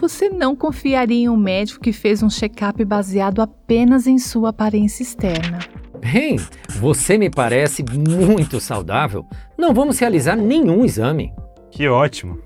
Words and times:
Você 0.00 0.30
não 0.30 0.56
confiaria 0.56 1.24
em 1.24 1.28
um 1.28 1.36
médico 1.36 1.82
que 1.82 1.92
fez 1.92 2.22
um 2.22 2.30
check-up 2.30 2.82
baseado 2.86 3.42
apenas 3.42 4.06
em 4.06 4.18
sua 4.18 4.48
aparência 4.48 5.02
externa. 5.02 5.58
Bem, 6.00 6.36
você 6.80 7.18
me 7.18 7.28
parece 7.28 7.84
muito 7.84 8.58
saudável. 8.60 9.26
Não 9.58 9.74
vamos 9.74 9.98
realizar 9.98 10.36
nenhum 10.36 10.86
exame. 10.86 11.30
Que 11.70 11.86
ótimo. 11.86 12.38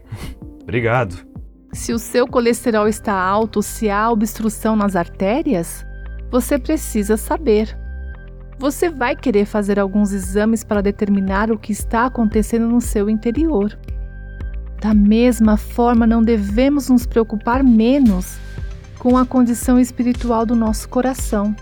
Obrigado. 0.63 1.25
Se 1.73 1.93
o 1.93 1.99
seu 1.99 2.27
colesterol 2.27 2.89
está 2.89 3.15
alto, 3.15 3.63
se 3.63 3.89
há 3.89 4.11
obstrução 4.11 4.75
nas 4.75 4.97
artérias, 4.97 5.87
você 6.33 6.59
precisa 6.59 7.17
saber. 7.17 7.79
Você 8.59 8.89
vai 8.89 9.15
querer 9.15 9.45
fazer 9.45 9.79
alguns 9.79 10.13
exames 10.13 10.65
para 10.65 10.81
determinar 10.81 11.53
o 11.53 11.59
que 11.59 11.71
está 11.71 12.07
acontecendo 12.07 12.67
no 12.67 12.81
seu 12.81 13.09
interior. 13.09 13.79
Da 14.85 14.93
mesma 14.93 15.57
forma, 15.57 16.07
não 16.07 16.23
devemos 16.23 16.91
nos 16.91 17.07
preocupar 17.07 17.65
menos 17.65 18.37
com 18.99 19.17
a 19.17 19.25
condição 19.25 19.81
espiritual 19.81 20.45
do 20.45 20.55
nosso 20.55 20.91
coração. 20.91 21.57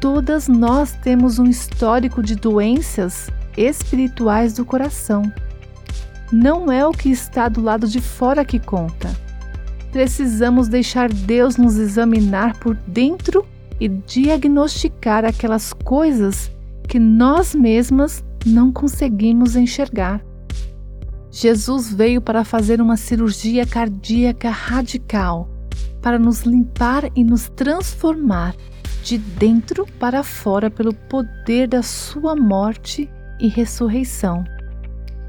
Todas 0.00 0.48
nós 0.48 0.92
temos 1.02 1.38
um 1.38 1.44
histórico 1.44 2.22
de 2.22 2.34
doenças 2.34 3.28
espirituais 3.58 4.54
do 4.54 4.64
coração. 4.64 5.30
Não 6.32 6.72
é 6.72 6.86
o 6.86 6.92
que 6.92 7.10
está 7.10 7.46
do 7.46 7.60
lado 7.60 7.86
de 7.86 8.00
fora 8.00 8.42
que 8.42 8.58
conta. 8.58 9.14
Precisamos 9.92 10.66
deixar 10.66 11.12
Deus 11.12 11.58
nos 11.58 11.76
examinar 11.76 12.58
por 12.58 12.74
dentro 12.86 13.44
e 13.78 13.86
diagnosticar 13.86 15.26
aquelas 15.26 15.74
coisas 15.74 16.50
que 16.88 16.98
nós 16.98 17.54
mesmas 17.54 18.24
não 18.46 18.72
conseguimos 18.72 19.56
enxergar. 19.56 20.22
Jesus 21.36 21.92
veio 21.92 22.20
para 22.20 22.44
fazer 22.44 22.80
uma 22.80 22.96
cirurgia 22.96 23.66
cardíaca 23.66 24.50
radical, 24.50 25.48
para 26.00 26.16
nos 26.16 26.42
limpar 26.42 27.10
e 27.16 27.24
nos 27.24 27.48
transformar 27.48 28.54
de 29.02 29.18
dentro 29.18 29.84
para 29.98 30.22
fora 30.22 30.70
pelo 30.70 30.94
poder 30.94 31.66
da 31.66 31.82
Sua 31.82 32.36
morte 32.36 33.10
e 33.40 33.48
ressurreição. 33.48 34.44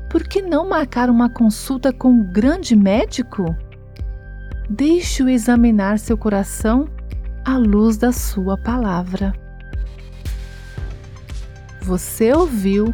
Por 0.07 0.27
que 0.27 0.43
não 0.43 0.69
marcar 0.69 1.09
uma 1.09 1.27
consulta 1.27 1.91
com 1.91 2.09
um 2.09 2.31
grande 2.31 2.75
médico? 2.75 3.43
Deixe-o 4.69 5.27
examinar 5.27 5.97
seu 5.97 6.15
coração 6.15 6.87
à 7.43 7.57
luz 7.57 7.97
da 7.97 8.11
Sua 8.11 8.55
palavra. 8.55 9.33
Você 11.81 12.31
ouviu 12.31 12.93